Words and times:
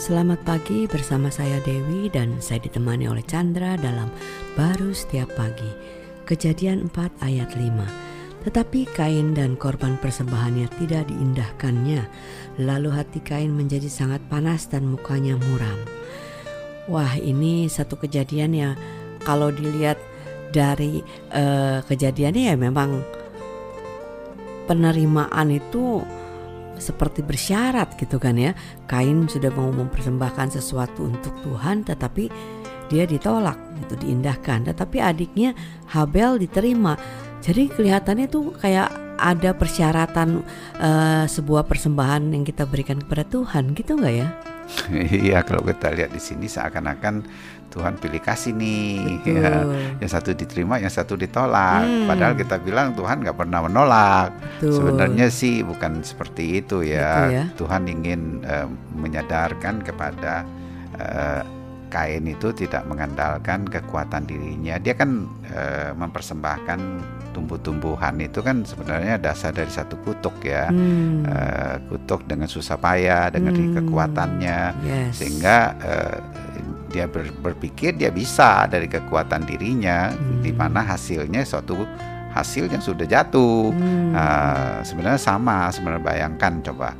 Selamat 0.00 0.40
pagi 0.48 0.88
bersama 0.88 1.28
saya 1.28 1.60
Dewi 1.60 2.08
dan 2.08 2.40
saya 2.40 2.56
ditemani 2.64 3.04
oleh 3.04 3.20
Chandra 3.20 3.76
dalam 3.76 4.08
Baru 4.56 4.96
Setiap 4.96 5.28
Pagi. 5.36 5.68
Kejadian 6.24 6.88
4 6.88 7.20
ayat 7.20 7.52
5. 7.52 8.48
Tetapi 8.48 8.88
Kain 8.96 9.36
dan 9.36 9.60
korban 9.60 10.00
persembahannya 10.00 10.72
tidak 10.80 11.04
diindahkannya. 11.12 12.00
Lalu 12.64 12.88
hati 12.96 13.20
Kain 13.20 13.52
menjadi 13.52 13.92
sangat 13.92 14.24
panas 14.32 14.72
dan 14.72 14.88
mukanya 14.88 15.36
muram. 15.36 15.76
Wah 16.88 17.20
ini 17.20 17.68
satu 17.68 18.00
kejadian 18.00 18.56
ya 18.56 18.70
kalau 19.28 19.52
dilihat 19.52 20.00
dari 20.48 21.04
uh, 21.36 21.84
kejadiannya 21.84 22.48
ya 22.48 22.56
memang 22.56 23.04
penerimaan 24.64 25.52
itu 25.52 26.00
seperti 26.80 27.20
bersyarat 27.22 27.94
gitu 28.00 28.16
kan 28.16 28.34
ya. 28.34 28.56
Kain 28.88 29.28
sudah 29.28 29.52
mau 29.52 29.70
mempersembahkan 29.70 30.56
sesuatu 30.56 31.06
untuk 31.06 31.36
Tuhan 31.44 31.84
tetapi 31.86 32.26
dia 32.90 33.06
ditolak 33.06 33.54
itu 33.78 33.94
diindahkan 33.94 34.66
tetapi 34.72 34.98
adiknya 34.98 35.54
Habel 35.92 36.42
diterima. 36.42 36.98
Jadi 37.40 37.70
kelihatannya 37.70 38.26
tuh 38.26 38.52
kayak 38.58 38.90
ada 39.20 39.52
persyaratan 39.52 40.40
uh, 40.80 41.24
sebuah 41.28 41.68
persembahan 41.68 42.32
yang 42.32 42.42
kita 42.42 42.64
berikan 42.64 42.98
kepada 43.04 43.28
Tuhan 43.28 43.76
gitu 43.76 44.00
nggak 44.00 44.14
ya? 44.16 44.28
Iya 45.26 45.42
kalau 45.42 45.62
kita 45.66 45.90
lihat 45.94 46.10
di 46.14 46.22
sini 46.22 46.46
seakan-akan 46.46 47.26
Tuhan 47.70 48.02
pilih 48.02 48.18
kasih 48.18 48.50
nih 48.58 49.22
ya. 49.22 49.62
yang 50.02 50.10
satu 50.10 50.34
diterima 50.34 50.82
yang 50.82 50.90
satu 50.90 51.14
ditolak 51.14 51.86
hmm. 51.86 52.10
padahal 52.10 52.34
kita 52.34 52.58
bilang 52.58 52.98
Tuhan 52.98 53.22
nggak 53.22 53.38
pernah 53.38 53.62
menolak 53.62 54.34
Betul. 54.58 54.74
sebenarnya 54.74 55.30
sih 55.30 55.62
bukan 55.62 56.02
seperti 56.02 56.58
itu 56.58 56.82
ya, 56.82 57.30
ya. 57.30 57.44
Tuhan 57.54 57.86
ingin 57.86 58.42
uh, 58.42 58.66
menyadarkan 58.98 59.86
kepada 59.86 60.42
uh, 60.98 61.59
Kain 61.90 62.24
itu 62.30 62.54
tidak 62.54 62.86
mengandalkan 62.86 63.66
kekuatan 63.66 64.24
dirinya 64.24 64.78
dia 64.78 64.94
kan 64.94 65.26
uh, 65.50 65.90
mempersembahkan 65.98 66.80
tumbuh-tumbuhan 67.34 68.18
itu 68.22 68.42
kan 68.42 68.62
sebenarnya 68.62 69.18
dasar 69.18 69.50
dari 69.54 69.70
satu 69.70 69.98
kutuk 70.02 70.46
ya 70.46 70.70
hmm. 70.70 71.26
uh, 71.26 71.76
kutuk 71.90 72.26
dengan 72.26 72.46
susah 72.46 72.78
payah 72.78 73.30
dengan 73.34 73.54
hmm. 73.54 73.82
kekuatannya 73.82 74.58
yes. 74.86 75.18
sehingga 75.18 75.56
uh, 75.82 76.18
dia 76.90 77.06
ber, 77.06 77.30
berpikir 77.38 77.94
dia 77.94 78.10
bisa 78.10 78.66
dari 78.66 78.90
kekuatan 78.90 79.46
dirinya 79.46 80.10
hmm. 80.10 80.42
di 80.42 80.50
mana 80.50 80.82
hasilnya 80.82 81.46
suatu 81.46 81.86
hasil 82.30 82.70
yang 82.70 82.82
sudah 82.82 83.06
jatuh 83.06 83.74
hmm. 83.74 84.14
uh, 84.14 84.78
sebenarnya 84.86 85.18
sama 85.22 85.70
sebenarnya 85.70 86.02
bayangkan 86.02 86.62
coba 86.62 86.94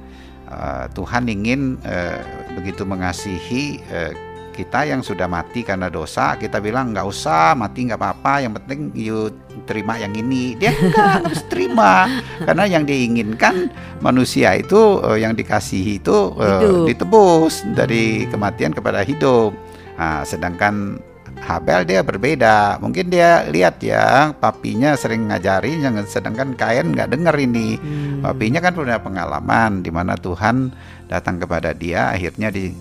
uh, 0.50 0.86
Tuhan 0.94 1.26
ingin 1.30 1.78
uh, 1.82 2.18
begitu 2.58 2.82
mengasihi 2.86 3.82
uh, 3.90 4.29
kita 4.52 4.86
yang 4.86 5.00
sudah 5.00 5.30
mati 5.30 5.64
karena 5.64 5.88
dosa 5.88 6.36
kita 6.36 6.60
bilang 6.60 6.92
nggak 6.92 7.06
usah 7.06 7.56
mati 7.56 7.88
nggak 7.88 8.00
apa-apa 8.00 8.44
yang 8.44 8.52
penting 8.58 8.90
you 8.92 9.30
terima 9.64 9.96
yang 9.96 10.12
ini 10.12 10.58
dia 10.58 10.74
enggak 10.76 11.24
harus 11.24 11.40
terima 11.48 12.06
karena 12.46 12.64
yang 12.66 12.84
diinginkan 12.84 13.70
manusia 14.04 14.54
itu 14.58 15.00
uh, 15.00 15.16
yang 15.16 15.32
dikasihi 15.32 16.02
itu 16.02 16.34
uh, 16.36 16.84
ditebus 16.84 17.64
dari 17.72 18.28
kematian 18.28 18.74
kepada 18.74 19.00
hidup 19.06 19.54
Nah, 20.00 20.24
sedangkan 20.24 20.96
Habel 21.40 21.88
dia 21.88 22.04
berbeda. 22.04 22.80
Mungkin 22.84 23.08
dia 23.08 23.48
lihat 23.48 23.80
ya, 23.80 24.36
papinya 24.36 24.92
sering 24.92 25.28
ngajarin, 25.28 25.80
yang 25.80 25.96
sedangkan 26.04 26.52
Kain 26.52 26.92
nggak 26.92 27.16
dengar 27.16 27.32
ini. 27.36 27.80
Hmm. 27.80 28.20
Papinya 28.20 28.60
kan 28.60 28.76
punya 28.76 29.00
pengalaman 29.00 29.80
di 29.80 29.88
mana 29.88 30.20
Tuhan 30.20 30.72
datang 31.08 31.40
kepada 31.40 31.72
dia, 31.72 32.12
akhirnya 32.12 32.52
di 32.52 32.72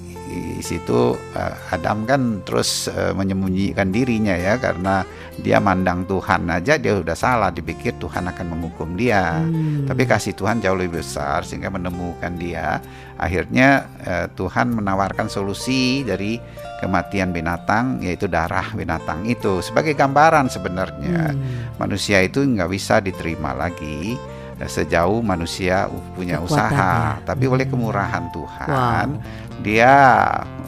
di 0.60 0.66
situ 0.68 1.16
uh, 1.16 1.56
Adam 1.72 2.04
kan 2.04 2.44
terus 2.44 2.92
uh, 2.92 3.16
menyembunyikan 3.16 3.96
dirinya 3.96 4.36
ya 4.36 4.60
karena 4.60 5.08
dia 5.40 5.64
mandang 5.64 6.04
Tuhan 6.04 6.52
aja 6.52 6.76
dia 6.76 7.00
sudah 7.00 7.16
salah 7.16 7.48
dipikir 7.48 7.96
Tuhan 7.96 8.28
akan 8.28 8.46
menghukum 8.52 9.00
dia 9.00 9.40
hmm. 9.40 9.88
tapi 9.88 10.04
kasih 10.04 10.36
Tuhan 10.36 10.60
jauh 10.60 10.76
lebih 10.76 11.00
besar 11.00 11.48
sehingga 11.48 11.72
menemukan 11.72 12.36
dia 12.36 12.84
akhirnya 13.16 13.88
uh, 14.04 14.28
Tuhan 14.36 14.76
menawarkan 14.76 15.32
solusi 15.32 16.04
dari 16.04 16.36
kematian 16.84 17.32
binatang 17.32 18.04
yaitu 18.04 18.28
darah 18.28 18.68
binatang 18.76 19.24
itu 19.32 19.64
sebagai 19.64 19.96
gambaran 19.96 20.52
sebenarnya 20.52 21.32
hmm. 21.32 21.80
manusia 21.80 22.20
itu 22.20 22.44
nggak 22.44 22.68
bisa 22.68 23.00
diterima 23.00 23.56
lagi 23.56 24.20
sejauh 24.68 25.24
manusia 25.24 25.88
punya 26.18 26.44
usaha, 26.44 27.16
tapi 27.24 27.48
oleh 27.48 27.64
hmm. 27.64 27.74
kemurahan 27.76 28.26
Tuhan 28.34 29.10
wow 29.16 29.48
dia 29.64 29.94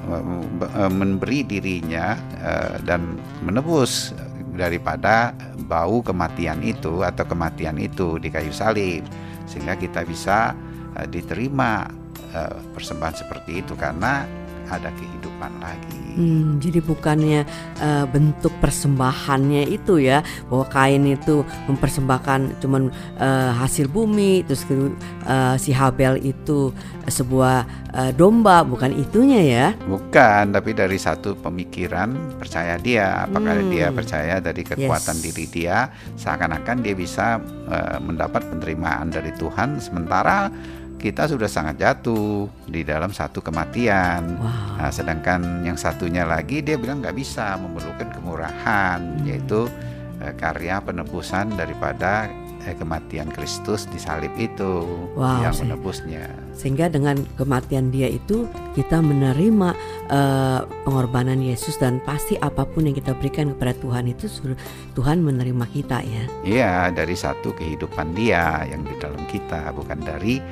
eh, 0.08 0.92
memberi 0.92 1.48
dirinya 1.48 2.16
eh, 2.40 2.76
dan 2.84 3.20
menebus 3.44 4.12
daripada 4.52 5.32
bau 5.66 6.04
kematian 6.04 6.60
itu 6.60 7.02
atau 7.02 7.24
kematian 7.24 7.80
itu 7.80 8.20
di 8.20 8.28
kayu 8.28 8.52
salib 8.52 9.08
sehingga 9.48 9.80
kita 9.80 10.04
bisa 10.04 10.56
eh, 11.00 11.08
diterima 11.08 12.00
persembahan 12.72 13.12
seperti 13.12 13.60
itu 13.60 13.76
karena 13.76 14.24
ada 14.72 14.88
kehidupan 14.96 15.52
lagi. 15.60 16.11
Hmm, 16.12 16.60
jadi 16.60 16.84
bukannya 16.84 17.48
uh, 17.80 18.06
bentuk 18.12 18.52
persembahannya 18.60 19.64
itu 19.72 20.04
ya 20.04 20.20
bahwa 20.52 20.66
kain 20.68 21.08
itu 21.08 21.48
mempersembahkan 21.72 22.60
cuman 22.60 22.92
uh, 23.16 23.52
hasil 23.56 23.88
bumi 23.88 24.44
terus 24.44 24.68
uh, 24.68 25.56
si 25.56 25.72
Habel 25.72 26.20
itu 26.20 26.76
sebuah 27.08 27.64
uh, 27.96 28.12
domba 28.12 28.68
bukan 28.68 28.92
itunya 28.92 29.42
ya? 29.42 29.68
Bukan, 29.88 30.52
tapi 30.52 30.76
dari 30.76 31.00
satu 31.00 31.34
pemikiran 31.40 32.36
percaya 32.36 32.76
dia 32.76 33.24
apakah 33.24 33.56
hmm. 33.56 33.72
dia 33.72 33.88
percaya 33.96 34.36
dari 34.44 34.68
kekuatan 34.68 35.16
yes. 35.16 35.24
diri 35.24 35.46
dia 35.48 35.88
seakan-akan 36.20 36.84
dia 36.84 36.96
bisa 36.96 37.40
uh, 37.72 37.98
mendapat 38.04 38.44
penerimaan 38.52 39.08
dari 39.08 39.32
Tuhan 39.40 39.80
sementara 39.80 40.52
kita 41.02 41.26
sudah 41.26 41.50
sangat 41.50 41.82
jatuh 41.82 42.46
di 42.70 42.86
dalam 42.86 43.10
satu 43.10 43.42
kematian. 43.42 44.38
Wow. 44.38 44.78
Nah, 44.78 44.92
sedangkan 44.94 45.66
yang 45.66 45.74
satunya 46.12 46.28
lagi 46.28 46.60
dia 46.60 46.76
bilang 46.76 47.00
nggak 47.00 47.16
bisa 47.16 47.56
memerlukan 47.56 48.12
kemurahan, 48.12 49.00
hmm. 49.00 49.24
yaitu 49.32 49.72
eh, 50.20 50.36
karya 50.36 50.84
penebusan 50.84 51.56
daripada 51.56 52.28
eh, 52.68 52.76
kematian 52.76 53.32
Kristus 53.32 53.88
di 53.88 53.96
salib 53.96 54.36
itu 54.36 55.08
wow, 55.16 55.40
yang 55.40 55.56
menebusnya. 55.64 56.28
Sehingga 56.52 56.92
dengan 56.92 57.16
kematian 57.40 57.96
dia 57.96 58.12
itu 58.12 58.44
kita 58.76 59.00
menerima 59.00 59.72
uh, 60.12 60.68
pengorbanan 60.84 61.40
Yesus 61.40 61.80
dan 61.80 62.04
pasti 62.04 62.36
apa 62.44 62.68
pun 62.68 62.92
yang 62.92 62.96
kita 63.00 63.16
berikan 63.16 63.56
kepada 63.56 63.72
Tuhan 63.80 64.12
itu 64.12 64.28
Tuhan 65.00 65.24
menerima 65.24 65.64
kita 65.72 66.04
ya. 66.04 66.24
Iya, 66.44 66.74
dari 66.92 67.16
satu 67.16 67.56
kehidupan 67.56 68.20
dia 68.20 68.68
yang 68.68 68.84
di 68.84 69.00
dalam 69.00 69.24
kita 69.32 69.72
bukan 69.72 70.04
dari 70.04 70.44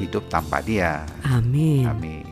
hidup 0.00 0.24
tanpa 0.32 0.64
dia. 0.64 1.04
Amin. 1.28 1.84
Amin. 1.84 2.31